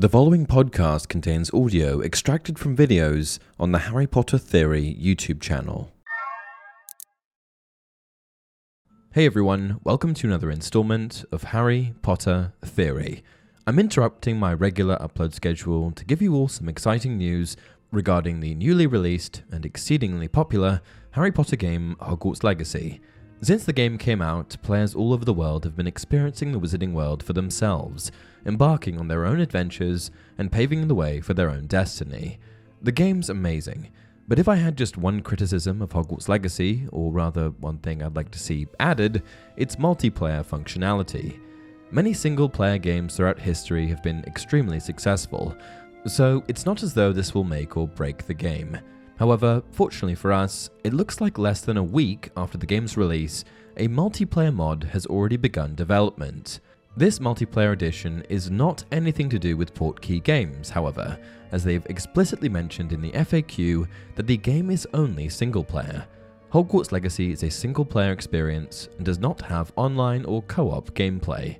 [0.00, 5.90] The following podcast contains audio extracted from videos on the Harry Potter Theory YouTube channel.
[9.12, 13.24] Hey everyone, welcome to another installment of Harry Potter Theory.
[13.66, 17.56] I'm interrupting my regular upload schedule to give you all some exciting news
[17.90, 20.80] regarding the newly released and exceedingly popular
[21.10, 23.00] Harry Potter game Hogwarts Legacy.
[23.40, 26.92] Since the game came out, players all over the world have been experiencing the wizarding
[26.92, 28.10] world for themselves,
[28.44, 32.40] embarking on their own adventures and paving the way for their own destiny.
[32.82, 33.90] The game's amazing,
[34.26, 38.16] but if I had just one criticism of Hogwarts Legacy, or rather one thing I'd
[38.16, 39.22] like to see added,
[39.56, 41.38] it's multiplayer functionality.
[41.92, 45.56] Many single player games throughout history have been extremely successful,
[46.06, 48.78] so it's not as though this will make or break the game.
[49.18, 53.44] However, fortunately for us, it looks like less than a week after the game's release,
[53.76, 56.60] a multiplayer mod has already begun development.
[56.96, 61.18] This multiplayer edition is not anything to do with Portkey Games, however,
[61.52, 63.86] as they've explicitly mentioned in the FAQ
[64.16, 66.06] that the game is only single player.
[66.52, 70.90] Hogwarts Legacy is a single player experience and does not have online or co op
[70.94, 71.58] gameplay.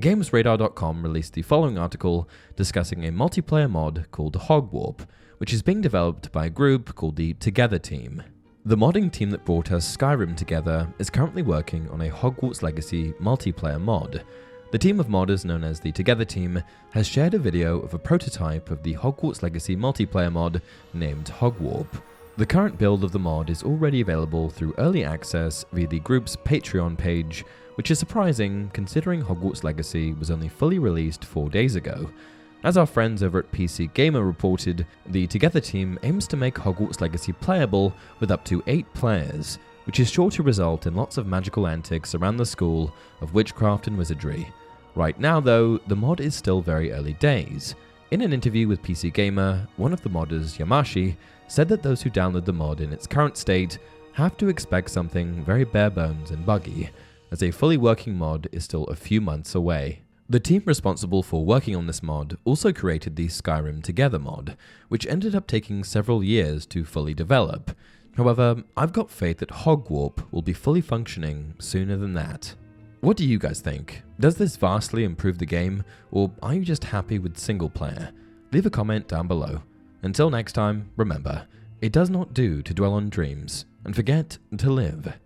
[0.00, 5.06] GamesRadar.com released the following article discussing a multiplayer mod called Hogwarp,
[5.38, 8.22] which is being developed by a group called the Together Team.
[8.64, 13.12] The modding team that brought us Skyrim together is currently working on a Hogwarts Legacy
[13.14, 14.24] multiplayer mod.
[14.70, 16.62] The team of modders known as the Together Team
[16.92, 20.60] has shared a video of a prototype of the Hogwarts Legacy multiplayer mod
[20.92, 22.02] named Hogwarp.
[22.36, 26.36] The current build of the mod is already available through early access via the group's
[26.36, 27.44] Patreon page,
[27.76, 32.10] which is surprising considering Hogwarts Legacy was only fully released four days ago.
[32.64, 37.00] As our friends over at PC Gamer reported, the Together team aims to make Hogwarts
[37.00, 41.26] Legacy playable with up to 8 players, which is sure to result in lots of
[41.28, 44.52] magical antics around the school of witchcraft and wizardry.
[44.96, 47.76] Right now, though, the mod is still very early days.
[48.10, 52.10] In an interview with PC Gamer, one of the modders, Yamashi, said that those who
[52.10, 53.78] download the mod in its current state
[54.12, 56.90] have to expect something very bare bones and buggy,
[57.30, 60.02] as a fully working mod is still a few months away.
[60.30, 64.58] The team responsible for working on this mod also created the Skyrim Together mod,
[64.88, 67.74] which ended up taking several years to fully develop.
[68.14, 72.54] However, I've got faith that Hogwarp will be fully functioning sooner than that.
[73.00, 74.02] What do you guys think?
[74.20, 78.10] Does this vastly improve the game, or are you just happy with single player?
[78.52, 79.62] Leave a comment down below.
[80.02, 81.46] Until next time, remember,
[81.80, 85.16] it does not do to dwell on dreams and forget to live.